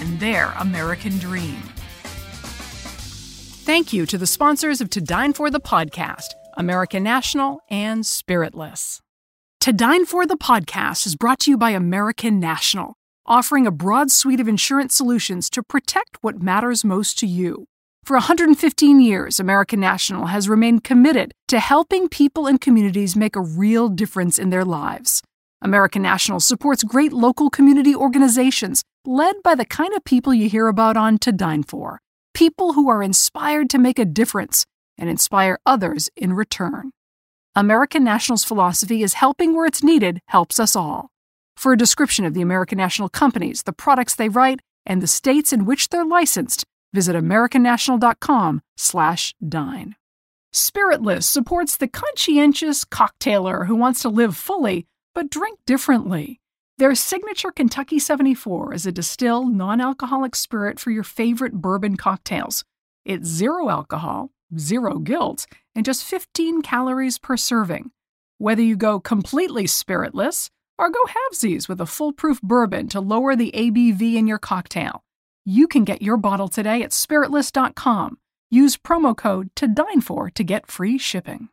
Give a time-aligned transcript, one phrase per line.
[0.00, 1.62] and their American dream.
[3.64, 9.00] Thank you to the sponsors of To Dine For the podcast, American National and Spiritless.
[9.60, 12.94] To Dine For the podcast is brought to you by American National,
[13.26, 17.66] offering a broad suite of insurance solutions to protect what matters most to you.
[18.04, 23.42] For 115 years, American National has remained committed to helping people and communities make a
[23.42, 25.22] real difference in their lives.
[25.60, 30.68] American National supports great local community organizations led by the kind of people you hear
[30.68, 32.02] about on To Dine For
[32.34, 34.66] people who are inspired to make a difference
[34.98, 36.90] and inspire others in return.
[37.56, 41.08] American National's philosophy is helping where it's needed helps us all.
[41.56, 45.54] For a description of the American National companies, the products they write, and the states
[45.54, 49.94] in which they're licensed, visit americannational.com/dine.
[50.52, 56.42] Spiritless supports the conscientious cocktailer who wants to live fully but drink differently.
[56.78, 62.64] Their signature Kentucky 74 is a distilled, non alcoholic spirit for your favorite bourbon cocktails.
[63.04, 67.90] It's zero alcohol, zero guilt, and just 15 calories per serving.
[68.38, 73.50] Whether you go completely spiritless or go halvesies with a foolproof bourbon to lower the
[73.56, 75.02] ABV in your cocktail,
[75.44, 78.18] you can get your bottle today at spiritless.com.
[78.52, 81.48] Use promo code to dine for to get free shipping.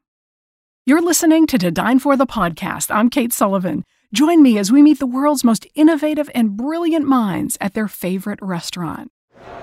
[0.85, 2.93] You're listening to To Dine For the podcast.
[2.93, 3.85] I'm Kate Sullivan.
[4.13, 8.39] Join me as we meet the world's most innovative and brilliant minds at their favorite
[8.41, 9.11] restaurant.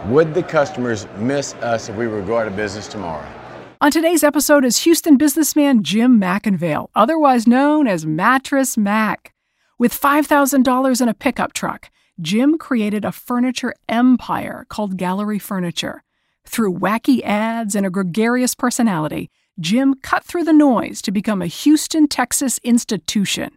[0.06, 3.26] Would the customers miss us if we were to go out of business tomorrow?
[3.80, 9.34] On today's episode is Houston businessman Jim McIngvale, otherwise known as Mattress Mac.
[9.78, 11.90] With $5,000 in a pickup truck,
[12.20, 16.04] Jim created a furniture empire called Gallery Furniture.
[16.44, 21.46] Through wacky ads and a gregarious personality, Jim cut through the noise to become a
[21.46, 23.56] Houston, Texas institution.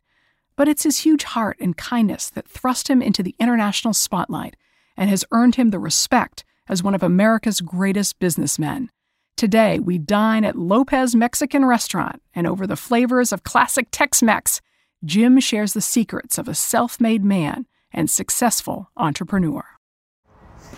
[0.58, 4.56] But it's his huge heart and kindness that thrust him into the international spotlight
[4.96, 8.90] and has earned him the respect as one of America's greatest businessmen.
[9.38, 14.62] Today, we dine at Lopez Mexican Restaurant, and over the flavors of classic Tex Mex,
[15.04, 19.75] Jim shares the secrets of a self made man and successful entrepreneur.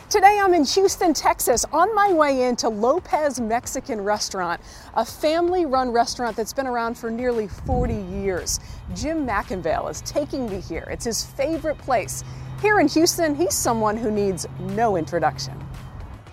[0.10, 4.62] Today I'm in Houston, Texas, on my way into Lopez Mexican Restaurant,
[4.94, 8.60] a family run restaurant that's been around for nearly 40 years.
[8.96, 10.88] Jim McIngvale is taking me here.
[10.90, 12.24] It's his favorite place.
[12.62, 15.54] Here in Houston, he's someone who needs no introduction.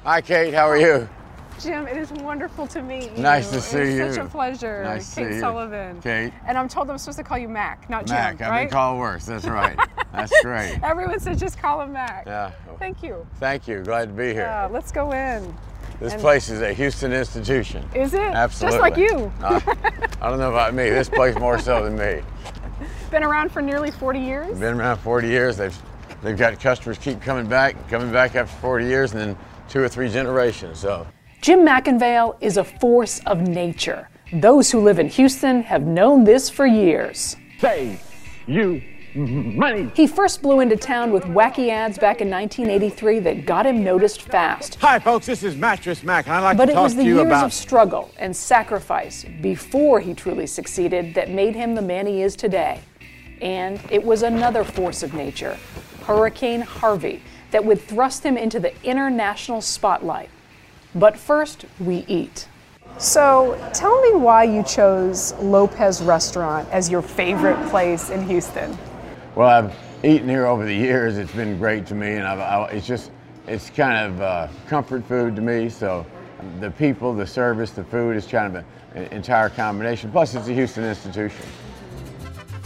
[0.05, 0.55] Hi, Kate.
[0.55, 1.09] How are you?
[1.65, 3.23] Jim, it is wonderful to meet you.
[3.23, 4.13] Nice to see it's you.
[4.13, 4.85] Such a pleasure.
[4.85, 5.41] Nice to Kate see you.
[5.41, 6.01] Sullivan.
[6.03, 6.33] Kate.
[6.47, 8.17] And I'm told I'm supposed to call you Mac, not Jim.
[8.17, 8.41] Mac.
[8.43, 8.65] I've right?
[8.65, 9.25] been called worse.
[9.25, 9.79] That's right.
[10.13, 10.79] That's great.
[10.83, 12.25] Everyone says just call him Mac.
[12.27, 12.53] Yeah.
[12.79, 13.27] Thank you.
[13.41, 13.83] Thank you.
[13.83, 14.43] Glad to be here.
[14.43, 15.55] Yeah, let's go in.
[16.01, 17.89] this and- place is a Houston institution.
[17.95, 18.21] Is it?
[18.21, 18.79] Absolutely.
[18.79, 19.33] Just like you.
[19.43, 19.61] Uh,
[20.21, 20.91] I don't know about me.
[20.91, 22.23] This place more so than me.
[23.11, 24.59] Been around for nearly 40 years.
[24.59, 25.57] Been around 40 years.
[25.57, 25.77] They've
[26.23, 29.39] they've got customers keep coming back, coming back after 40 years, and then
[29.69, 30.79] two or three generations.
[30.79, 31.07] So
[31.45, 34.09] Jim McIngvale is a force of nature.
[34.33, 37.37] Those who live in Houston have known this for years.
[37.61, 38.01] Save
[38.47, 38.81] you
[39.15, 39.91] money.
[39.95, 44.23] He first blew into town with wacky ads back in 1983 that got him noticed
[44.23, 44.77] fast.
[44.77, 45.27] Hi, folks.
[45.27, 46.81] This is Mattress Mac, and I'd like But to you about.
[46.81, 47.45] But it talk was the to years about.
[47.45, 52.37] of struggle and sacrifice before he truly succeeded that made him the man he is
[52.37, 52.81] today.
[53.43, 55.59] And it was another force of nature,
[56.05, 60.31] Hurricane Harvey, that would thrust him into the international spotlight.
[60.95, 62.47] But first, we eat.
[62.99, 68.79] So, tell me why you chose Lopez Restaurant as your favorite place in Houston.
[69.35, 71.19] Well, I've eaten here over the years.
[71.19, 73.11] It's been great to me, and I've, I, it's just,
[73.49, 75.69] it's kind of uh, comfort food to me.
[75.69, 76.07] So
[76.61, 78.65] the people, the service, the food is kind of
[78.95, 80.13] an entire combination.
[80.13, 81.47] Plus, it's a Houston institution.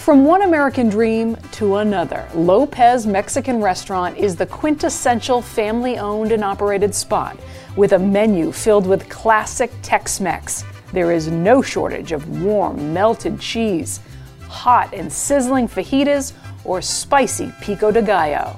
[0.08, 6.42] From one American dream to another, Lopez Mexican Restaurant is the quintessential family owned and
[6.42, 7.38] operated spot
[7.76, 10.64] with a menu filled with classic Tex Mex.
[10.94, 14.00] There is no shortage of warm, melted cheese,
[14.48, 16.32] hot and sizzling fajitas,
[16.64, 18.56] or spicy pico de gallo.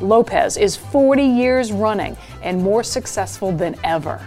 [0.00, 4.24] Lopez is 40 years running and more successful than ever.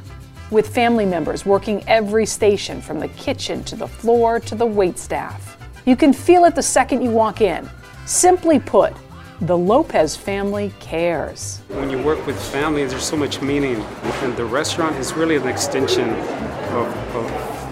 [0.51, 4.99] With family members working every station from the kitchen to the floor to the wait
[4.99, 5.57] staff.
[5.85, 7.69] You can feel it the second you walk in.
[8.05, 8.93] Simply put,
[9.41, 11.59] the Lopez family cares.
[11.67, 13.81] When you work with families, there's so much meaning,
[14.21, 17.31] and the restaurant is really an extension of, of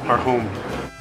[0.10, 0.50] our home.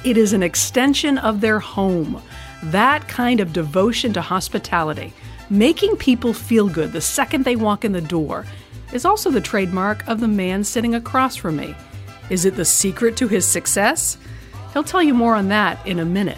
[0.05, 2.21] It is an extension of their home.
[2.63, 5.13] That kind of devotion to hospitality,
[5.49, 8.45] making people feel good the second they walk in the door,
[8.93, 11.75] is also the trademark of the man sitting across from me.
[12.29, 14.17] Is it the secret to his success?
[14.71, 16.37] He'll tell you more on that in a minute.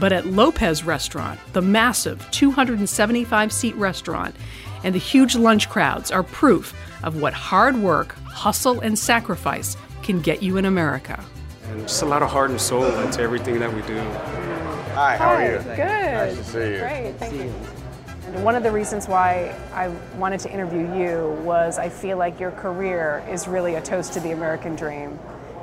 [0.00, 4.34] But at Lopez Restaurant, the massive 275 seat restaurant,
[4.82, 6.74] and the huge lunch crowds are proof
[7.04, 11.24] of what hard work, hustle, and sacrifice can get you in America.
[11.68, 13.98] And just a lot of heart and soul into everything that we do.
[14.94, 15.58] Hi, how are you?
[15.58, 15.78] Good.
[15.78, 16.78] Nice to see you.
[16.78, 17.52] Great, thank you.
[18.26, 22.40] And one of the reasons why I wanted to interview you was I feel like
[22.40, 25.18] your career is really a toast to the American dream.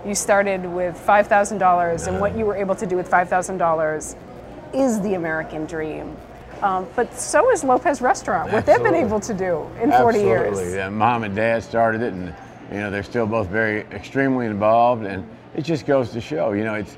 [0.05, 4.15] You started with $5,000, and what you were able to do with $5,000
[4.73, 6.17] is the American dream.
[6.61, 10.23] Um, but so is Lopez Restaurant, what they've been able to do in 40 Absolutely.
[10.23, 10.73] years.
[10.73, 12.33] Yeah, mom and dad started it, and
[12.71, 16.51] you know they're still both very extremely involved, and it just goes to show.
[16.51, 16.97] You know, it's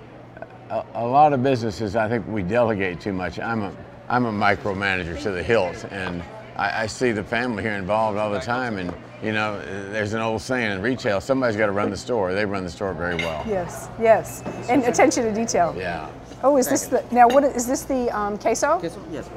[0.70, 1.96] a, a lot of businesses.
[1.96, 3.40] I think we delegate too much.
[3.40, 3.74] I'm a
[4.10, 6.22] I'm a micromanager to the hilt, and
[6.56, 8.78] I, I see the family here involved all the time.
[8.78, 9.60] And you know,
[9.92, 12.34] there's an old saying in retail: somebody's got to run the store.
[12.34, 13.44] They run the store very well.
[13.48, 14.44] Yes, yes.
[14.70, 15.74] And attention to detail.
[15.78, 16.10] Yeah.
[16.44, 18.80] Oh, is this the, now what, is this the um, queso?
[18.84, 19.30] Yes, yes.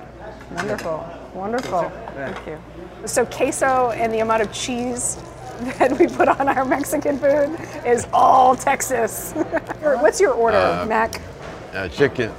[0.51, 1.91] Wonderful, wonderful.
[2.15, 2.59] Thank you.
[3.07, 5.17] So queso and the amount of cheese
[5.79, 9.33] that we put on our Mexican food is all Texas.
[9.81, 11.21] What's your order, Mac?
[11.73, 12.33] Uh, chicken,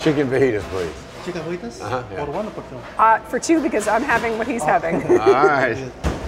[0.00, 1.03] chicken fajitas, please.
[1.24, 1.40] Chicken?
[1.40, 2.24] Uh-huh, yeah.
[2.24, 2.76] For one or for two?
[2.98, 4.96] Uh, for two because I'm having what he's having.
[5.20, 5.74] All right.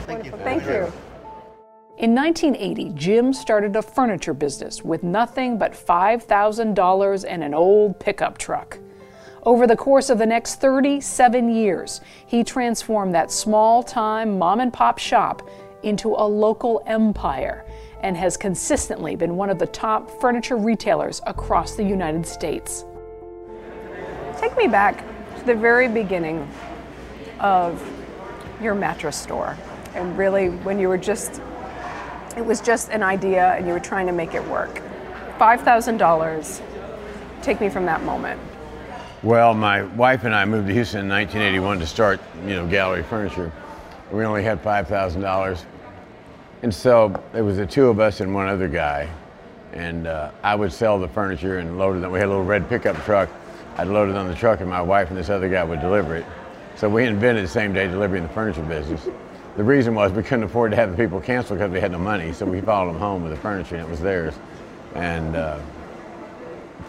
[0.07, 0.31] Thank you.
[0.33, 0.93] Thank you.
[1.99, 8.39] In 1980, Jim started a furniture business with nothing but $5,000 and an old pickup
[8.39, 8.79] truck.
[9.43, 14.73] Over the course of the next 37 years, he transformed that small time mom and
[14.73, 15.49] pop shop
[15.83, 17.65] into a local empire
[18.01, 22.85] and has consistently been one of the top furniture retailers across the United States.
[24.39, 25.05] Take me back
[25.39, 26.49] to the very beginning
[27.41, 27.83] of
[28.61, 29.57] your mattress store
[29.95, 31.41] and really when you were just
[32.37, 34.83] it was just an idea and you were trying to make it work.
[35.39, 36.61] $5,000.
[37.43, 38.39] Take me from that moment.
[39.23, 43.03] Well, my wife and I moved to Houston in 1981 to start, you know, gallery
[43.03, 43.51] furniture.
[44.13, 45.65] We only had $5,000.
[46.63, 49.09] And so it was the two of us and one other guy.
[49.73, 52.11] And uh, I would sell the furniture and load it.
[52.11, 53.31] We had a little red pickup truck.
[53.77, 56.17] I'd load it on the truck, and my wife and this other guy would deliver
[56.17, 56.25] it.
[56.77, 59.07] So we invented the same day delivery in the furniture business.
[59.57, 61.99] The reason was we couldn't afford to have the people cancel because we had no
[61.99, 62.33] money.
[62.33, 64.35] So we followed them home with the furniture, and it was theirs.
[64.95, 65.59] And uh,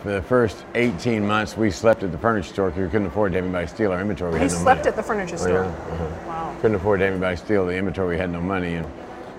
[0.03, 3.31] for the first 18 months, we slept at the furniture store because we couldn't afford
[3.31, 4.33] to have anybody steal our inventory.
[4.33, 4.89] We no slept money.
[4.89, 5.63] at the furniture Oh, store.
[5.63, 6.27] yeah, uh-huh.
[6.27, 6.55] Wow.
[6.61, 8.15] Couldn't afford to have anybody steal the inventory.
[8.15, 8.87] We had no money, and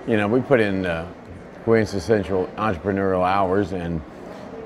[0.06, 1.06] you know we put in uh,
[1.64, 4.00] quintessential entrepreneurial hours, and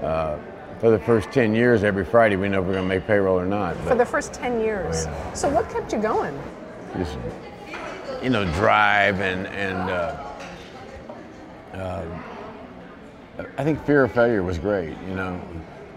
[0.03, 0.37] uh,
[0.83, 3.39] for the first 10 years, every Friday we know if we're going to make payroll
[3.39, 3.77] or not.
[3.85, 5.07] For the first 10 years.
[5.09, 6.37] Oh, So what kept you going?
[6.99, 7.17] just
[8.21, 10.27] you know drive and and uh,
[11.73, 12.05] uh,
[13.57, 14.97] I think fear of failure was great.
[15.09, 15.41] You know,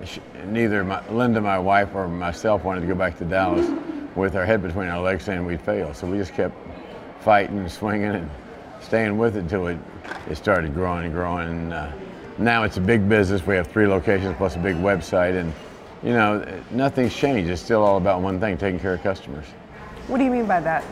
[0.04, 3.68] She- neither my, Linda, my wife, or myself wanted to go back to Dallas
[4.16, 5.96] with our head between our legs, saying we'd fail.
[5.96, 6.56] So we just kept
[7.21, 8.30] fighting and swinging and
[8.81, 9.80] staying with it until it
[10.30, 11.48] it started growing and growing.
[11.50, 11.92] And, uh,
[12.37, 13.45] now it's a big business.
[13.45, 15.54] We have three locations plus a big website, and
[16.04, 17.49] you know nothing's changed.
[17.49, 19.45] It's still all about one thing: taking care of customers
[20.07, 20.83] What do you mean by that?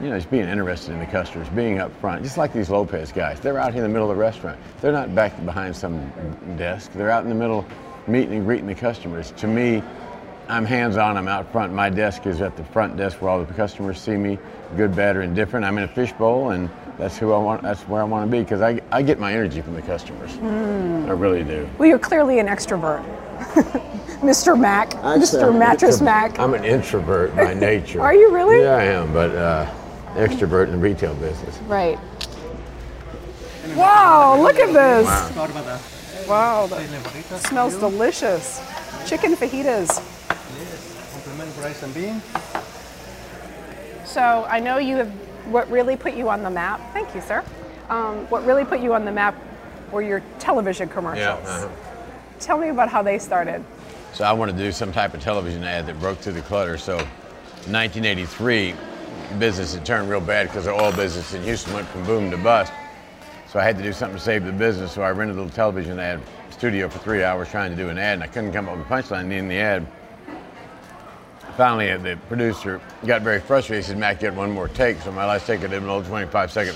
[0.00, 3.12] you know, just being interested in the customers, being up front, just like these Lopez
[3.12, 3.38] guys.
[3.38, 4.58] They're out here in the middle of the restaurant.
[4.80, 6.10] They're not back behind some
[6.56, 6.92] desk.
[6.94, 7.66] They're out in the middle,
[8.06, 9.32] meeting and greeting the customers.
[9.32, 9.82] To me,
[10.48, 11.18] I'm hands-on.
[11.18, 11.74] I'm out front.
[11.74, 14.38] My desk is at the front desk where all the customers see me,
[14.74, 15.66] good, bad, or indifferent.
[15.66, 16.70] I'm in a fishbowl, and
[17.00, 17.62] that's who I want.
[17.62, 20.36] That's where I want to be because I, I get my energy from the customers.
[20.38, 21.68] I really do.
[21.78, 23.02] Well, you're clearly an extrovert.
[24.20, 24.58] Mr.
[24.58, 25.56] Mac, Mr.
[25.56, 26.38] Mattress Mac.
[26.38, 28.02] I'm an introvert by nature.
[28.02, 28.62] Are you really?
[28.62, 29.72] Yeah, I am, but uh,
[30.14, 31.56] extrovert in the retail business.
[31.60, 31.98] Right.
[33.74, 35.08] Wow, look at this.
[35.34, 35.80] Sorry about that.
[36.28, 38.60] Wow, that smells delicious.
[39.06, 40.00] Chicken fajitas.
[41.12, 42.22] Complement rice and bean.
[44.04, 45.12] So I know you have,
[45.50, 47.44] what really put you on the map, thank you, sir.
[47.88, 49.34] Um, what really put you on the map
[49.90, 51.46] were your television commercials.
[51.48, 51.68] uh-huh.
[52.38, 53.64] Tell me about how they started.
[54.12, 56.78] So I wanted to do some type of television ad that broke through the clutter.
[56.78, 58.74] So 1983,
[59.38, 62.38] business had turned real bad because the oil business in Houston went from boom to
[62.38, 62.72] bust.
[63.48, 64.92] So I had to do something to save the business.
[64.92, 67.98] So I rented a little television ad studio for three hours trying to do an
[67.98, 69.86] ad, and I couldn't come up with a punchline in the ad.
[71.60, 73.84] Finally, uh, the producer got very frustrated.
[73.84, 74.98] He said, Mac, get one more take.
[75.02, 76.74] So my last take, I did an old 25 second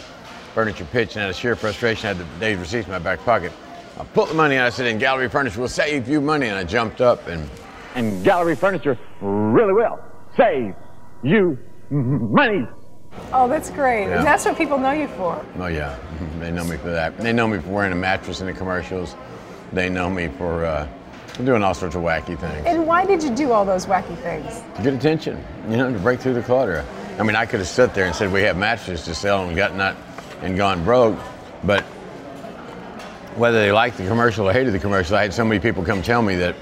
[0.53, 3.19] furniture pitch, and out of sheer frustration, I had the day's receipts in my back
[3.25, 3.51] pocket.
[3.99, 4.67] I pulled the money out.
[4.67, 7.49] I said, "In Gallery Furniture we'll save you money," and I jumped up and.
[7.95, 10.01] And gallery furniture really will
[10.37, 10.75] save
[11.23, 11.57] you
[11.91, 12.67] money.
[13.33, 14.09] Oh, that's great.
[14.09, 14.23] Yeah.
[14.23, 15.47] That's what people know you for.
[15.61, 15.97] Oh yeah,
[16.41, 17.17] they know me for that.
[17.19, 19.15] They know me for wearing a mattress in the commercials.
[19.73, 20.89] They know me for uh,
[21.43, 24.63] doing all sorts of wacky things And why did you do all those wacky things?
[24.77, 25.43] to get attention.
[25.69, 26.85] You know, to break through the clutter.
[27.19, 29.57] I mean, I could have stood there and said we have mattresses to sell and
[29.57, 29.97] got not
[30.43, 31.19] and gone broke,
[31.65, 31.83] but
[33.37, 36.03] whether they liked the commercial or hated the commercial, I had so many people come
[36.03, 36.55] tell me that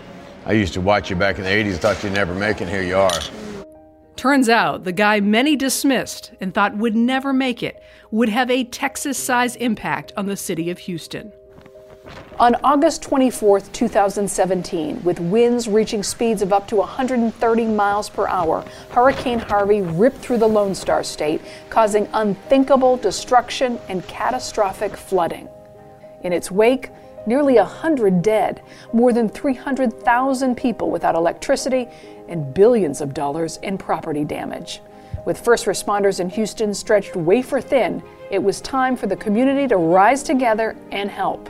[0.46, 2.82] I used to watch you back in the 80s, thought you'd never make it, here
[2.82, 3.20] you are.
[4.16, 8.64] Turns out the guy many dismissed and thought would never make it would have a
[8.64, 11.32] Texas sized impact on the city of Houston.
[12.38, 18.64] On August 24, 2017, with winds reaching speeds of up to 130 miles per hour,
[18.90, 21.40] Hurricane Harvey ripped through the Lone Star State,
[21.71, 25.49] causing unthinkable destruction and catastrophic flooding.
[26.25, 26.90] In its wake,
[27.26, 31.87] nearly 100 dead, more than 300,000 people without electricity,
[32.28, 34.81] and billions of dollars in property damage.
[35.25, 39.76] With first responders in Houston stretched wafer thin, it was time for the community to
[39.76, 41.49] rise together and help.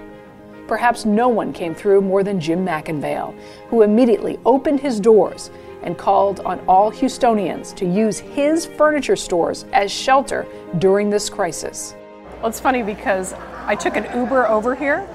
[0.73, 3.39] Perhaps no one came through more than Jim McIngvale,
[3.69, 5.51] who immediately opened his doors
[5.83, 10.47] and called on all Houstonians to use his furniture stores as shelter
[10.79, 11.95] during this crisis.
[12.39, 13.35] Well, it's funny because
[13.67, 15.07] I took an Uber over here,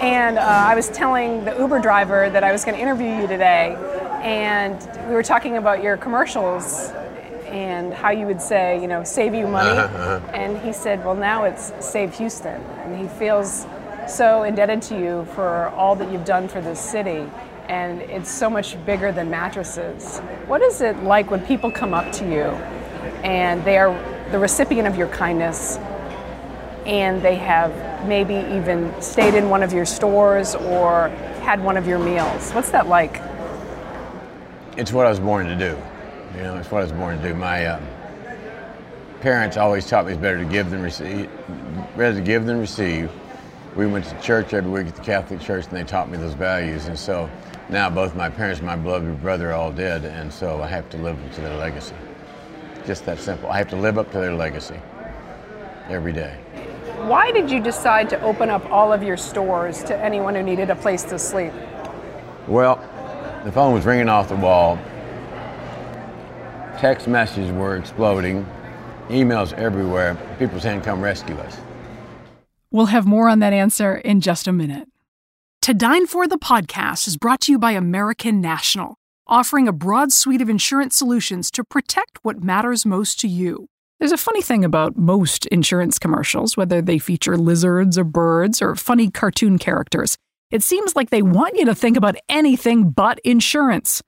[0.00, 3.26] and uh, I was telling the Uber driver that I was going to interview you
[3.26, 3.76] today,
[4.22, 6.90] and we were talking about your commercials
[7.48, 9.78] and how you would say, you know, save you money.
[10.32, 12.60] And he said, well, now it's save Houston.
[12.60, 13.66] And he feels
[14.08, 17.28] so indebted to you for all that you've done for this city.
[17.68, 20.20] And it's so much bigger than mattresses.
[20.46, 22.44] What is it like when people come up to you
[23.24, 23.92] and they are
[24.30, 25.78] the recipient of your kindness
[26.86, 31.08] and they have maybe even stayed in one of your stores or
[31.42, 32.52] had one of your meals?
[32.52, 33.20] What's that like?
[34.76, 35.76] It's what I was born to do.
[36.36, 37.34] You know, it's what I was born to do.
[37.34, 37.84] My um,
[39.20, 41.28] parents always taught me it's better to give than receive,
[41.96, 43.10] better to give than receive.
[43.76, 46.32] We went to church every week at the Catholic Church, and they taught me those
[46.32, 46.86] values.
[46.86, 47.28] And so
[47.68, 50.88] now both my parents and my beloved brother are all dead, and so I have
[50.90, 51.94] to live up to their legacy.
[52.86, 53.50] Just that simple.
[53.50, 54.80] I have to live up to their legacy
[55.90, 56.38] every day.
[57.02, 60.70] Why did you decide to open up all of your stores to anyone who needed
[60.70, 61.52] a place to sleep?
[62.48, 62.76] Well,
[63.44, 64.78] the phone was ringing off the wall.
[66.78, 68.46] Text messages were exploding.
[69.08, 70.16] Emails everywhere.
[70.38, 71.58] People saying, come rescue us.
[72.70, 74.88] We'll have more on that answer in just a minute.
[75.62, 78.96] To Dine For the podcast is brought to you by American National,
[79.26, 83.66] offering a broad suite of insurance solutions to protect what matters most to you.
[83.98, 88.74] There's a funny thing about most insurance commercials, whether they feature lizards or birds or
[88.76, 90.16] funny cartoon characters.
[90.50, 94.02] It seems like they want you to think about anything but insurance.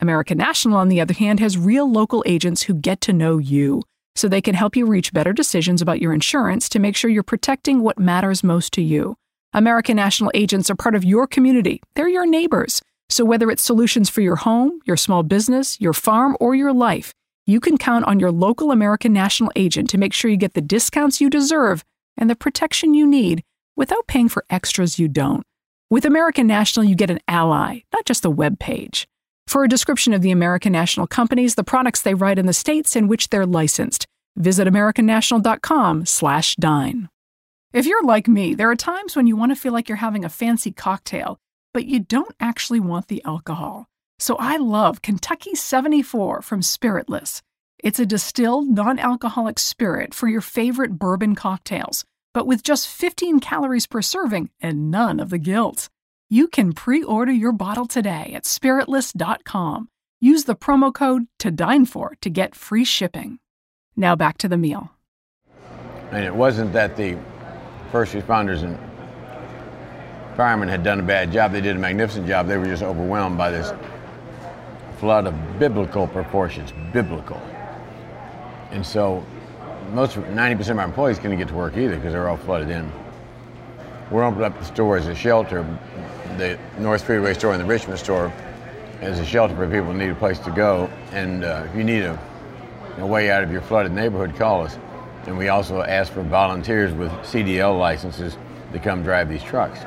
[0.00, 3.82] American National, on the other hand, has real local agents who get to know you,
[4.14, 7.22] so they can help you reach better decisions about your insurance to make sure you're
[7.22, 9.16] protecting what matters most to you.
[9.52, 12.82] American National agents are part of your community, they're your neighbors.
[13.08, 17.12] So whether it's solutions for your home, your small business, your farm, or your life,
[17.46, 20.60] you can count on your local American National agent to make sure you get the
[20.60, 21.84] discounts you deserve
[22.16, 23.42] and the protection you need
[23.76, 25.42] without paying for extras you don't.
[25.90, 29.06] With American National, you get an ally, not just a web page.
[29.46, 32.94] For a description of the American National companies, the products they write in the states
[32.96, 34.06] in which they're licensed,
[34.36, 37.08] visit americannational.com/dine.
[37.72, 40.24] If you're like me, there are times when you want to feel like you're having
[40.24, 41.38] a fancy cocktail,
[41.72, 43.86] but you don't actually want the alcohol.
[44.18, 47.40] So I love Kentucky 74 from Spiritless.
[47.82, 53.40] It's a distilled, non alcoholic spirit for your favorite bourbon cocktails, but with just 15
[53.40, 55.88] calories per serving and none of the guilt.
[56.32, 59.88] You can pre order your bottle today at spiritless.com.
[60.18, 63.38] Use the promo code to dine for to get free shipping.
[63.96, 64.92] Now back to the meal.
[66.10, 67.18] And it wasn't that the
[67.90, 68.78] first responders and
[70.34, 71.52] firemen had done a bad job.
[71.52, 72.46] They did a magnificent job.
[72.46, 73.70] They were just overwhelmed by this
[75.00, 77.42] flood of biblical proportions, biblical.
[78.70, 79.22] And so
[79.92, 82.90] most 90% of our employees couldn't get to work either because they're all flooded in.
[84.12, 85.64] We're opening up the store as a shelter,
[86.38, 88.32] the North Freeway store and the Richmond store
[89.00, 90.90] as a shelter for people who need a place to go.
[91.10, 92.18] And uh, if you need a,
[92.98, 94.78] a way out of your flooded neighborhood, call us.
[95.26, 98.36] And we also ask for volunteers with CDL licenses
[98.72, 99.80] to come drive these trucks.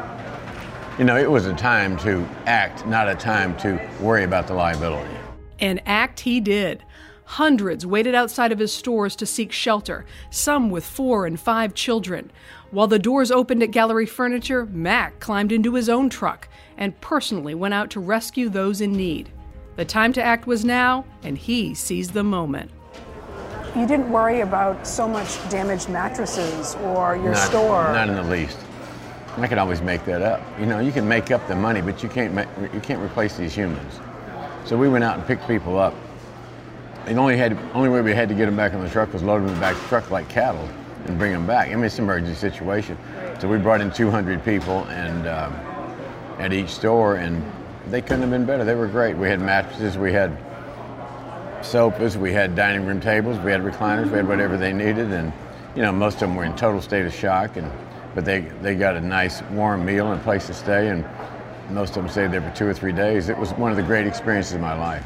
[0.98, 4.54] You know, it was a time to act, not a time to worry about the
[4.54, 5.14] liability.
[5.60, 6.85] And act he did.
[7.26, 12.32] Hundreds waited outside of his stores to seek shelter, some with four and five children.
[12.72, 17.56] While the doors opened at Gallery Furniture, Mac climbed into his own truck and personally
[17.56, 19.30] went out to rescue those in need.
[19.76, 22.72] The time to act was now, and he seized the moment.
[23.76, 27.84] You didn't worry about so much damaged mattresses or your not, store.
[27.92, 28.58] Not in the least.
[29.38, 30.42] I can always make that up.
[30.60, 32.34] You know, you can make up the money, but you can't
[32.74, 34.00] you can't replace these humans.
[34.64, 35.94] So we went out and picked people up.
[37.08, 39.22] And only had only way we had to get them back on the truck was
[39.22, 40.68] load them in the back the truck like cattle
[41.06, 41.70] and bring them back.
[41.70, 42.98] I mean, it's an emergency situation.
[43.40, 45.54] So we brought in 200 people and um,
[46.40, 47.44] at each store, and
[47.90, 48.64] they couldn't have been better.
[48.64, 49.16] They were great.
[49.16, 50.36] We had mattresses, we had
[51.62, 55.32] sofas, we had dining room tables, we had recliners, we had whatever they needed, and
[55.76, 57.72] you know most of them were in total state of shock, and
[58.16, 61.06] but they they got a nice warm meal and a place to stay, and
[61.70, 63.30] most of them stayed there for two or three days.
[63.30, 65.06] It was one of the great experiences of my life.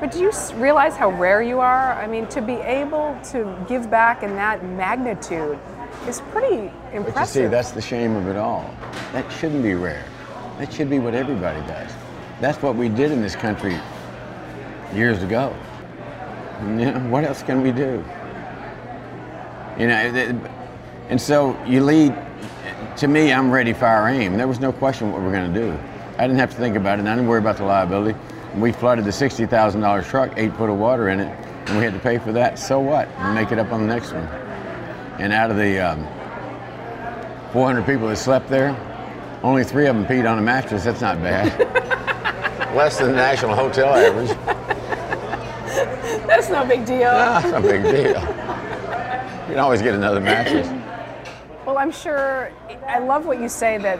[0.00, 1.94] But do you realize how rare you are?
[1.94, 5.58] I mean, to be able to give back in that magnitude
[6.06, 7.14] is pretty impressive.
[7.14, 8.70] But you see, that's the shame of it all.
[9.12, 10.04] That shouldn't be rare.
[10.58, 11.90] That should be what everybody does.
[12.40, 13.76] That's what we did in this country
[14.94, 15.54] years ago.
[16.60, 18.04] You know, what else can we do?
[19.78, 20.40] You know,
[21.08, 22.12] and so you lead.
[22.96, 24.36] To me, I'm ready, fire, aim.
[24.36, 25.78] There was no question what we're going to do.
[26.18, 27.02] I didn't have to think about it.
[27.02, 28.18] and I didn't worry about the liability.
[28.56, 31.28] We flooded the $60,000 truck, eight foot of water in it,
[31.68, 32.58] and we had to pay for that.
[32.58, 33.08] So what?
[33.24, 34.26] We make it up on the next one.
[35.18, 36.06] And out of the um,
[37.52, 38.76] 400 people that slept there,
[39.42, 40.84] only three of them peed on a mattress.
[40.84, 41.56] That's not bad.
[42.74, 44.36] Less than the national hotel average.
[46.26, 47.10] That's no big deal.
[47.10, 48.20] That's a big deal.
[49.48, 50.68] You can always get another mattress.
[51.64, 52.50] Well, I'm sure,
[52.86, 53.98] I love what you say that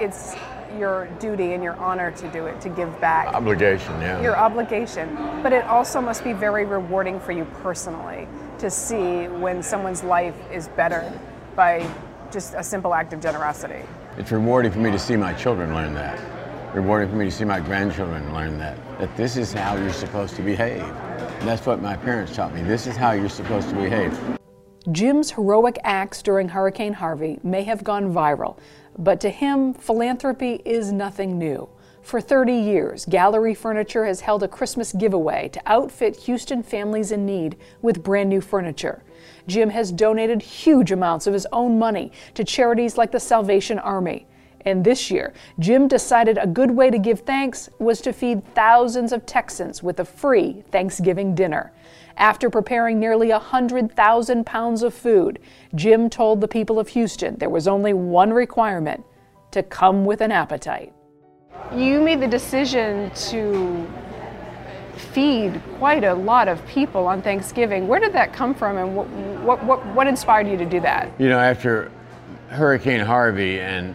[0.00, 0.34] it's
[0.78, 3.28] your duty and your honor to do it, to give back.
[3.28, 4.20] Obligation, yeah.
[4.22, 9.62] your obligation, but it also must be very rewarding for you personally to see when
[9.62, 11.12] someone's life is bettered
[11.56, 11.88] by
[12.30, 13.82] just a simple act of generosity.
[14.16, 16.18] It's rewarding for me to see my children learn that.
[16.74, 18.76] Rewarding for me to see my grandchildren learn that.
[18.98, 20.82] That this is how you're supposed to behave.
[20.82, 22.62] And that's what my parents taught me.
[22.62, 24.18] This is how you're supposed to behave.
[24.92, 28.58] Jim's heroic acts during Hurricane Harvey may have gone viral,
[28.98, 31.68] but to him, philanthropy is nothing new.
[32.02, 37.26] For 30 years, Gallery Furniture has held a Christmas giveaway to outfit Houston families in
[37.26, 39.02] need with brand new furniture.
[39.46, 44.26] Jim has donated huge amounts of his own money to charities like the Salvation Army.
[44.66, 49.12] And this year, Jim decided a good way to give thanks was to feed thousands
[49.12, 51.72] of Texans with a free Thanksgiving dinner.
[52.16, 55.38] After preparing nearly 100,000 pounds of food,
[55.74, 59.04] Jim told the people of Houston there was only one requirement
[59.52, 60.92] to come with an appetite.
[61.74, 63.86] You made the decision to
[65.12, 67.88] feed quite a lot of people on Thanksgiving.
[67.88, 71.10] Where did that come from and what, what, what, what inspired you to do that?
[71.18, 71.90] You know, after
[72.48, 73.94] Hurricane Harvey, and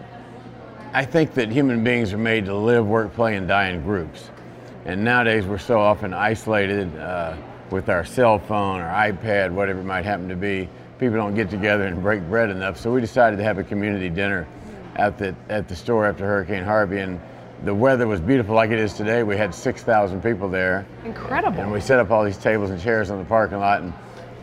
[0.95, 4.29] I think that human beings are made to live, work, play, and die in groups.
[4.85, 7.35] And nowadays we're so often isolated uh,
[7.69, 10.69] with our cell phone or iPad, whatever it might happen to be.
[10.97, 12.77] People don't get together and break bread enough.
[12.79, 14.47] So we decided to have a community dinner
[14.95, 16.99] at the, at the store after Hurricane Harvey.
[16.99, 17.19] And
[17.65, 19.21] the weather was beautiful like it is today.
[19.21, 20.85] We had 6,000 people there.
[21.03, 21.59] Incredible.
[21.59, 23.91] And we set up all these tables and chairs in the parking lot, and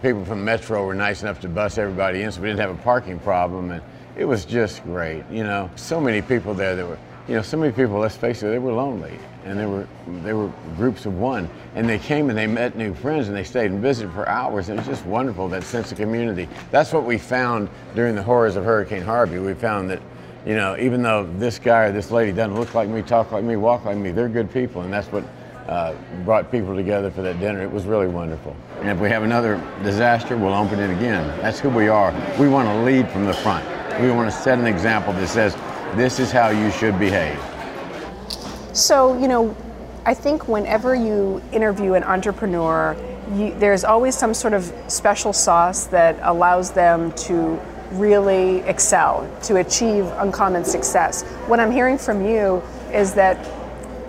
[0.03, 2.83] people from Metro were nice enough to bus everybody in, so we didn't have a
[2.83, 3.71] parking problem.
[3.71, 3.83] And
[4.17, 5.71] it was just great, you know.
[5.77, 6.99] So many people there that were,
[7.29, 7.99] you know, so many people.
[7.99, 9.87] Let's face it, they were lonely, and they were
[10.23, 13.45] they were groups of one, and they came and they met new friends, and they
[13.45, 14.69] stayed and visited for hours.
[14.69, 16.49] It was just wonderful that sense of community.
[16.71, 19.39] That's what we found during the horrors of Hurricane Harvey.
[19.39, 20.01] We found that.
[20.45, 23.45] You know, even though this guy or this lady doesn't look like me, talk like
[23.45, 25.23] me, walk like me, they're good people, and that's what
[25.69, 25.95] uh,
[26.25, 27.63] brought people together for that dinner.
[27.63, 28.57] It was really wonderful.
[28.81, 31.27] And if we have another disaster, we'll open it again.
[31.41, 32.13] That's who we are.
[32.41, 33.65] We want to lead from the front.
[34.01, 35.55] We want to set an example that says,
[35.97, 37.39] this is how you should behave.
[38.73, 39.55] So, you know,
[40.05, 42.97] I think whenever you interview an entrepreneur,
[43.35, 47.61] you, there's always some sort of special sauce that allows them to
[47.93, 51.23] really excel, to achieve uncommon success.
[51.47, 53.37] What I'm hearing from you is that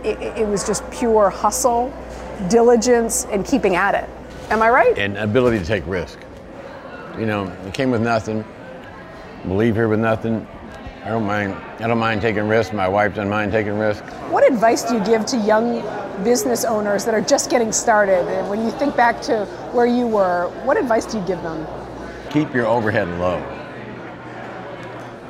[0.03, 1.93] it, it was just pure hustle,
[2.49, 4.09] diligence, and keeping at it.
[4.49, 4.97] Am I right?
[4.97, 6.17] And ability to take risk.
[7.17, 8.43] You know, it came with nothing,
[9.45, 10.47] leave here with nothing.
[11.03, 11.53] I don't mind.
[11.79, 12.73] I don't mind taking risks.
[12.73, 14.09] My wife doesn't mind taking risks.
[14.29, 15.81] What advice do you give to young
[16.23, 18.25] business owners that are just getting started?
[18.27, 21.67] And when you think back to where you were, what advice do you give them?
[22.29, 23.41] Keep your overhead low.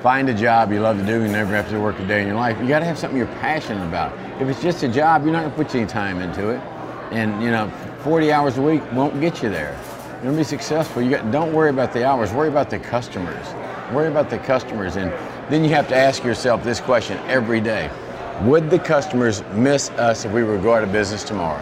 [0.04, 1.24] Find a job you love to do.
[1.24, 2.60] You never have to work a day in your life.
[2.62, 4.14] You got to have something you're passionate about.
[4.40, 6.62] If it's just a job, you're not going to put any time into it.
[7.12, 7.70] And you know,
[8.04, 9.72] 40 hours a week won't get you there.
[10.16, 11.02] You're going to be successful.
[11.02, 12.32] You got, don't worry about the hours.
[12.32, 13.48] Worry about the customers.
[13.94, 15.12] Worry about the customers, and
[15.52, 17.92] then you have to ask yourself this question every day:
[18.42, 21.62] Would the customers miss us if we were to go out of business tomorrow?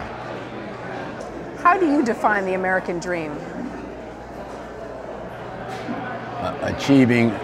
[1.58, 3.32] How do you define the American dream?
[6.40, 7.34] Uh, achieving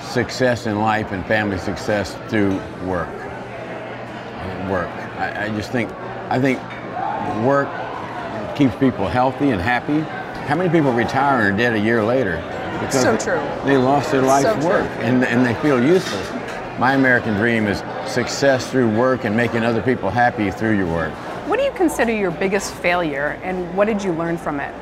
[0.00, 3.08] success in life and family success through work.
[4.70, 4.88] Work.
[5.18, 5.90] I, I just think,
[6.30, 6.60] I think
[7.44, 7.68] work
[8.56, 9.98] keeps people healthy and happy.
[10.46, 12.40] How many people retire and are dead a year later?
[12.80, 13.40] Because So they- true.
[13.64, 16.30] They lost their life's So work and, and they feel useless.
[16.78, 21.12] My American dream is success through work and making other people happy through your work.
[21.46, 24.74] What do you consider your biggest failure and what did you learn from it?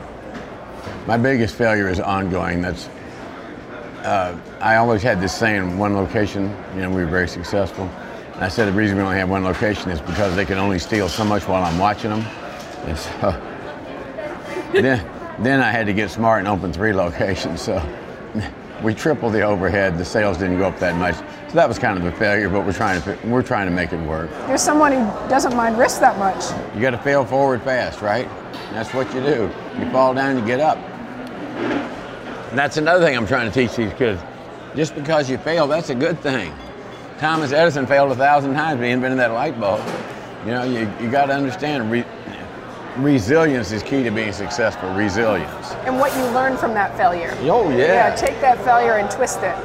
[1.06, 2.62] My biggest failure is ongoing.
[2.62, 2.88] That's
[4.04, 7.84] uh, I always had this saying: one location, you know, we were very successful.
[8.34, 10.78] And I said the reason we only have one location is because they can only
[10.78, 12.20] steal so much while I'm watching them.
[12.86, 13.30] And so
[14.72, 15.04] then,
[15.40, 17.60] then I had to get smart and open three locations.
[17.62, 17.82] So
[18.82, 19.98] we tripled the overhead.
[19.98, 21.16] The sales didn't go up that much.
[21.48, 23.92] So that was kind of a failure, but we're trying to we're trying to make
[23.92, 24.30] it work.
[24.48, 26.44] You're someone who doesn't mind risk that much.
[26.74, 28.28] You got to fail forward fast, right?
[28.72, 29.50] That's what you do.
[29.78, 30.76] You fall down, you get up.
[32.50, 34.20] And that's another thing I'm trying to teach these kids.
[34.76, 36.54] Just because you fail, that's a good thing.
[37.18, 39.80] Thomas Edison failed a thousand times, but he invented that light bulb.
[40.44, 42.04] You know, you, you got to understand re-
[42.98, 44.90] resilience is key to being successful.
[44.94, 45.72] Resilience.
[45.86, 47.36] And what you learn from that failure.
[47.42, 48.10] Oh, yeah.
[48.10, 49.56] Yeah, take that failure and twist it.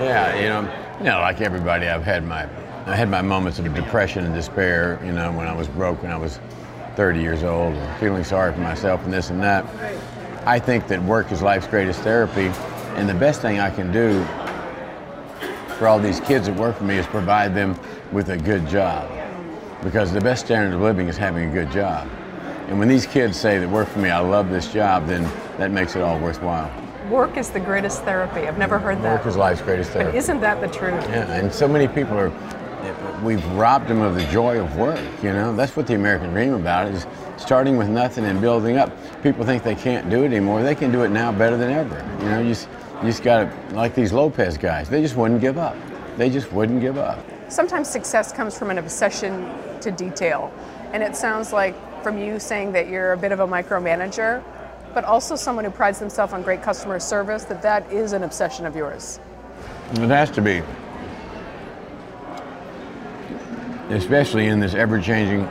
[0.00, 2.48] Yeah, you know, you know, like everybody, I've had my,
[2.86, 5.00] I had my moments of depression and despair.
[5.04, 6.40] You know, when I was broke, when I was
[6.96, 9.64] 30 years old, and feeling sorry for myself and this and that.
[10.44, 12.50] I think that work is life's greatest therapy,
[12.96, 14.24] and the best thing I can do
[15.76, 17.78] for all these kids that work for me is provide them
[18.10, 19.08] with a good job,
[19.84, 22.08] because the best standard of living is having a good job.
[22.68, 25.22] And when these kids say that work for me, I love this job, then
[25.56, 26.70] that makes it all worthwhile.
[27.10, 28.40] Work is the greatest therapy.
[28.40, 29.18] I've never heard that.
[29.18, 30.18] Work is life's greatest but therapy.
[30.18, 31.02] isn't that the truth?
[31.08, 32.30] Yeah, and so many people are,
[33.22, 35.56] we've robbed them of the joy of work, you know?
[35.56, 37.06] That's what the American dream about is
[37.38, 38.92] starting with nothing and building up.
[39.22, 40.62] People think they can't do it anymore.
[40.62, 42.06] They can do it now better than ever.
[42.20, 45.40] You know, you just, you just got to, like these Lopez guys, they just wouldn't
[45.40, 45.76] give up.
[46.18, 47.18] They just wouldn't give up.
[47.48, 49.50] Sometimes success comes from an obsession
[49.80, 50.52] to detail.
[50.92, 54.42] And it sounds like from you saying that you're a bit of a micromanager,
[54.94, 58.66] but also someone who prides themselves on great customer service, that that is an obsession
[58.66, 59.20] of yours.
[59.92, 60.62] It has to be.
[63.90, 65.48] Especially in this ever changing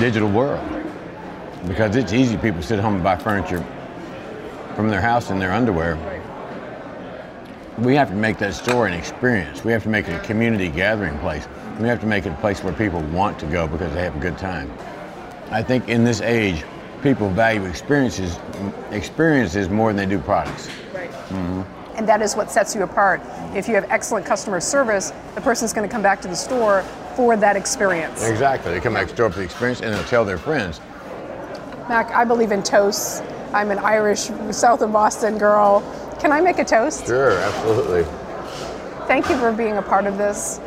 [0.00, 0.62] digital world.
[1.66, 3.64] Because it's easy, people sit home and buy furniture
[4.76, 5.98] from their house in their underwear.
[7.78, 9.64] We have to make that store an experience.
[9.64, 11.48] We have to make it a community gathering place.
[11.80, 14.14] We have to make it a place where people want to go because they have
[14.14, 14.70] a good time.
[15.50, 16.64] I think in this age,
[17.02, 18.38] people value experiences
[18.90, 20.68] experiences more than they do products.
[20.92, 21.10] Right.
[21.10, 21.62] Mm-hmm.
[21.96, 23.20] And that is what sets you apart.
[23.54, 26.82] If you have excellent customer service, the person's going to come back to the store
[27.14, 28.26] for that experience.
[28.26, 28.72] Exactly.
[28.72, 30.80] They come back to the store for the experience and they'll tell their friends.
[31.88, 33.22] Mac, I believe in toasts.
[33.52, 35.82] I'm an Irish, south of Boston girl.
[36.20, 37.06] Can I make a toast?
[37.06, 38.02] Sure, absolutely.
[39.06, 40.58] Thank you for being a part of this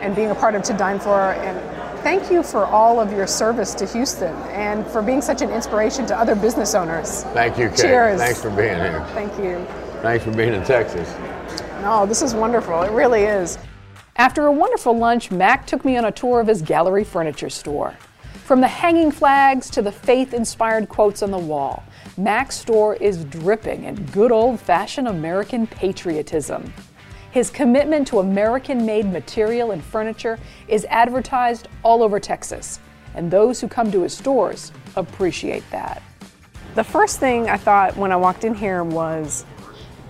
[0.00, 1.32] and being a part of To Dine For.
[1.32, 5.50] And thank you for all of your service to Houston and for being such an
[5.50, 7.24] inspiration to other business owners.
[7.34, 7.78] Thank you, Kate.
[7.78, 8.20] Cheers.
[8.20, 9.04] Thanks for being here.
[9.12, 9.64] Thank you.
[10.02, 11.12] Thanks for being in Texas.
[11.82, 12.82] No, this is wonderful.
[12.82, 13.58] It really is.
[14.16, 17.96] After a wonderful lunch, Mac took me on a tour of his gallery furniture store.
[18.44, 21.84] From the hanging flags to the faith inspired quotes on the wall,
[22.16, 26.72] Mac's store is dripping in good old fashioned American patriotism.
[27.30, 32.80] His commitment to American made material and furniture is advertised all over Texas,
[33.14, 36.02] and those who come to his stores appreciate that.
[36.74, 39.44] The first thing I thought when I walked in here was,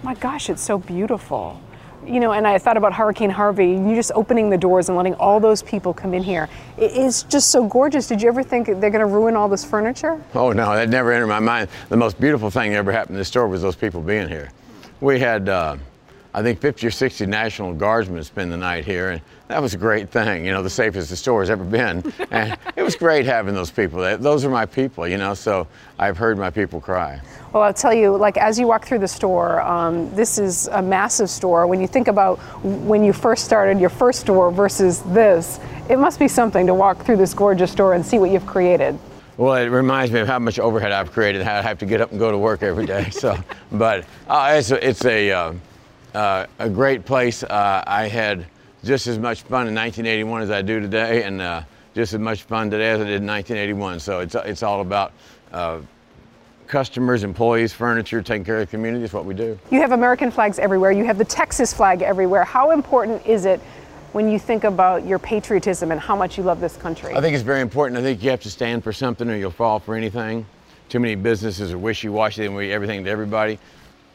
[0.02, 1.61] my gosh, it's so beautiful.
[2.07, 5.14] You know, and I thought about Hurricane Harvey, you just opening the doors and letting
[5.14, 6.48] all those people come in here.
[6.76, 8.07] It is just so gorgeous.
[8.07, 10.22] Did you ever think they're going to ruin all this furniture?
[10.35, 11.68] Oh no, that never entered my mind.
[11.88, 14.50] The most beautiful thing that ever happened in this store was those people being here.
[15.00, 15.76] We had, uh,
[16.38, 19.77] I think, 50 or 60 National Guardsmen spend the night here, and that was a
[19.77, 20.46] great thing.
[20.46, 23.72] You know, the safest the store has ever been, and it was great having those
[23.72, 23.98] people.
[24.18, 25.35] Those are my people, you know.
[25.35, 25.66] So
[25.98, 27.20] I've heard my people cry.
[27.53, 30.81] Well, I'll tell you, like as you walk through the store, um, this is a
[30.81, 31.66] massive store.
[31.66, 35.59] When you think about when you first started your first store versus this,
[35.90, 38.96] it must be something to walk through this gorgeous store and see what you've created.
[39.38, 42.01] Well, it reminds me of how much overhead I've created, how I have to get
[42.01, 43.11] up and go to work every day.
[43.11, 43.37] So,
[43.72, 45.53] but uh, it's a, it's a, uh,
[46.14, 47.42] uh, a great place.
[47.42, 48.47] Uh, I had
[48.85, 51.62] just as much fun in 1981 as I do today, and uh,
[51.94, 54.01] just as much fun today as I did in 1981.
[54.01, 55.12] So it's, it's all about
[55.53, 55.81] uh,
[56.66, 59.59] customers, employees, furniture, taking care of the community is what we do.
[59.71, 60.92] You have American flags everywhere.
[60.92, 62.44] You have the Texas flag everywhere.
[62.44, 63.61] How important is it
[64.12, 67.14] when you think about your patriotism and how much you love this country?
[67.14, 67.99] I think it's very important.
[67.99, 70.47] I think you have to stand for something or you'll fall for anything.
[70.88, 73.59] Too many businesses are wishy-washy and we everything to everybody.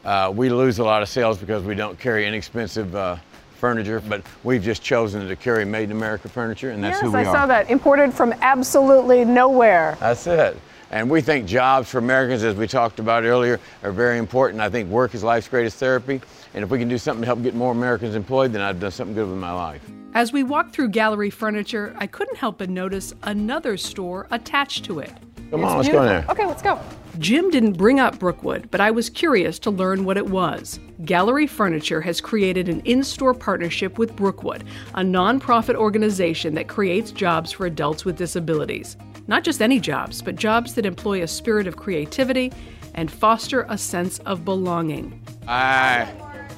[0.04, 3.16] Uh, we lose a lot of sales because we don't carry inexpensive uh,
[3.56, 7.10] furniture, but we've just chosen to carry made in America furniture, and that's yes, who
[7.10, 7.34] we I are.
[7.34, 7.70] saw that.
[7.70, 9.96] Imported from absolutely nowhere.
[10.00, 10.58] That's it.
[10.90, 14.60] And we think jobs for Americans, as we talked about earlier, are very important.
[14.60, 16.20] I think work is life's greatest therapy.
[16.52, 18.92] And if we can do something to help get more Americans employed, then I've done
[18.92, 19.82] something good with my life.
[20.12, 25.00] As we walked through Gallery Furniture, I couldn't help but notice another store attached to
[25.00, 25.12] it.
[25.54, 26.26] Come on, let's go in there.
[26.28, 26.80] Okay, let's go.
[27.18, 30.80] Jim didn't bring up Brookwood, but I was curious to learn what it was.
[31.04, 34.64] Gallery Furniture has created an in store partnership with Brookwood,
[34.94, 38.96] a nonprofit organization that creates jobs for adults with disabilities.
[39.28, 42.52] Not just any jobs, but jobs that employ a spirit of creativity
[42.94, 45.22] and foster a sense of belonging.
[45.46, 46.12] Hi.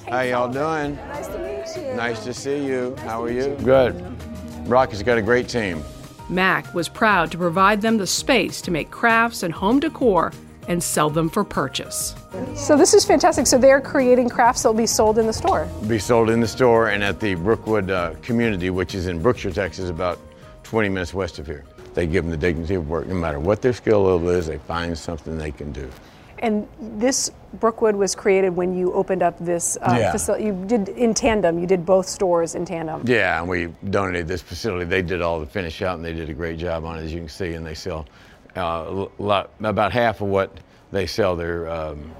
[0.08, 0.96] How y'all doing?
[0.96, 1.94] Nice to meet you.
[1.94, 2.96] Nice to see you.
[3.00, 3.56] How are you?
[3.62, 4.02] Good.
[4.66, 5.82] Rocky's got a great team.
[6.28, 10.32] Mac was proud to provide them the space to make crafts and home decor
[10.68, 12.16] and sell them for purchase.
[12.56, 13.46] So this is fantastic.
[13.46, 15.68] So they're creating crafts that will be sold in the store.
[15.86, 19.52] Be sold in the store and at the Brookwood uh, community, which is in Brookshire,
[19.52, 20.18] Texas, about
[20.64, 21.64] 20 minutes west of here.
[21.94, 23.06] They give them the dignity of work.
[23.06, 25.88] No matter what their skill level is, they find something they can do.
[26.40, 30.12] And this Brookwood was created when you opened up this uh, Yeah.
[30.12, 30.44] facility.
[30.44, 31.58] You did in tandem.
[31.58, 33.02] You did both stores in tandem.
[33.06, 34.84] Yeah, and we donated this facility.
[34.84, 37.12] They did all the finish out, and they did a great job on it, as
[37.12, 37.54] you can see.
[37.54, 38.06] And they sell
[38.56, 40.50] uh, a lot, about half of what
[40.92, 41.36] they sell.
[41.36, 42.10] They're, um,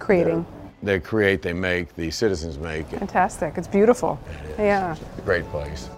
[0.00, 0.44] Creating.
[0.82, 2.86] they create, they make, the citizens make.
[2.88, 3.54] Fantastic.
[3.56, 4.18] It's beautiful.
[4.58, 4.92] Yeah.
[4.92, 5.88] It's a great place.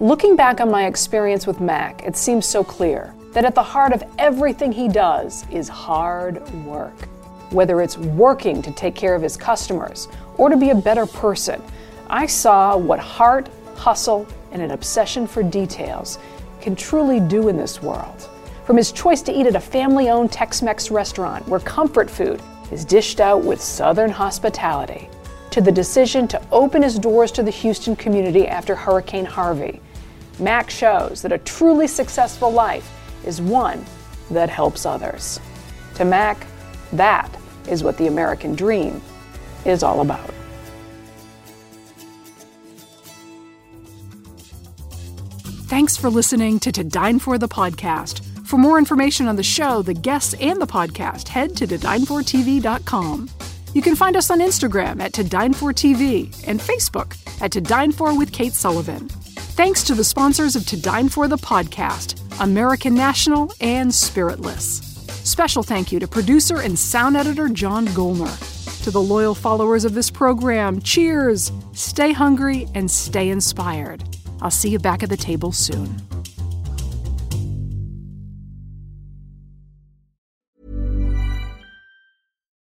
[0.00, 3.92] Looking back on my experience with Mac, it seems so clear that at the heart
[3.92, 6.94] of everything he does is hard work.
[7.50, 10.08] Whether it's working to take care of his customers
[10.38, 11.60] or to be a better person,
[12.08, 16.18] I saw what heart, hustle, and an obsession for details
[16.60, 18.28] can truly do in this world.
[18.64, 22.40] From his choice to eat at a family owned Tex Mex restaurant where comfort food
[22.70, 25.08] is dished out with Southern hospitality,
[25.50, 29.80] to the decision to open his doors to the Houston community after Hurricane Harvey,
[30.38, 32.88] Mac shows that a truly successful life
[33.26, 33.84] is one
[34.30, 35.40] that helps others.
[35.96, 36.46] To Mac,
[36.92, 37.36] that
[37.68, 39.00] is what the American dream
[39.64, 40.32] is all about.
[45.70, 48.24] Thanks for listening to To Dine For the podcast.
[48.44, 53.30] For more information on the show, the guests, and the podcast, head to todinefortv.com.
[53.72, 57.60] You can find us on Instagram at To Dine For TV and Facebook at To
[57.60, 59.08] Dine For with Kate Sullivan.
[59.08, 64.89] Thanks to the sponsors of To Dine For the podcast, American National and Spiritless.
[65.30, 68.82] Special thank you to producer and sound editor John Golner.
[68.82, 74.02] To the loyal followers of this program, cheers, stay hungry, and stay inspired.
[74.42, 76.02] I'll see you back at the table soon.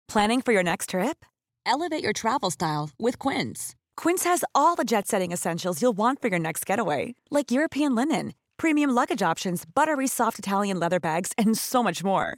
[0.07, 1.25] Planning for your next trip?
[1.65, 3.75] Elevate your travel style with Quince.
[3.97, 7.95] Quince has all the jet setting essentials you'll want for your next getaway, like European
[7.95, 12.37] linen, premium luggage options, buttery soft Italian leather bags, and so much more.